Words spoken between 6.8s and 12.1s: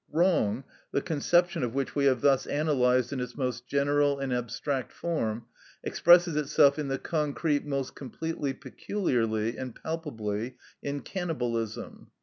the concrete most completely, peculiarly, and palpably in cannibalism.